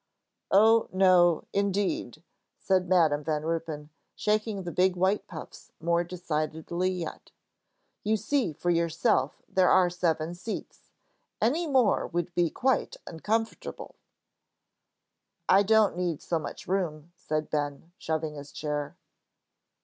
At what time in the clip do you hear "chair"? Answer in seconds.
18.51-18.97